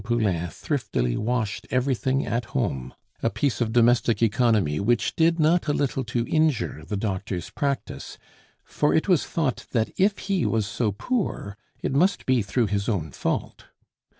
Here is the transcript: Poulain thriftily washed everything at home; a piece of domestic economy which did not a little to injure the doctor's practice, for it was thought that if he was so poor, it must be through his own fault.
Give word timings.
Poulain 0.03 0.47
thriftily 0.49 1.15
washed 1.15 1.67
everything 1.69 2.25
at 2.25 2.45
home; 2.57 2.91
a 3.21 3.29
piece 3.29 3.61
of 3.61 3.71
domestic 3.71 4.23
economy 4.23 4.79
which 4.79 5.15
did 5.15 5.39
not 5.39 5.67
a 5.67 5.73
little 5.73 6.03
to 6.05 6.25
injure 6.27 6.83
the 6.87 6.97
doctor's 6.97 7.51
practice, 7.51 8.17
for 8.65 8.95
it 8.95 9.07
was 9.07 9.27
thought 9.27 9.67
that 9.73 9.91
if 9.97 10.17
he 10.17 10.43
was 10.43 10.65
so 10.65 10.91
poor, 10.91 11.55
it 11.83 11.93
must 11.93 12.25
be 12.25 12.41
through 12.41 12.65
his 12.65 12.89
own 12.89 13.11
fault. 13.11 13.65